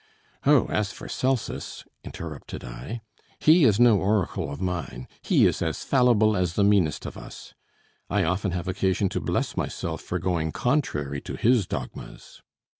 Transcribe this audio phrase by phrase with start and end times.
[0.47, 3.01] "Oh, as for Celsus," interrupted I,
[3.37, 7.53] "he is no oracle of mine; he is as fallible as the meanest of us;
[8.09, 12.41] I often have occasion to bless myself for going contrary to his dogmas."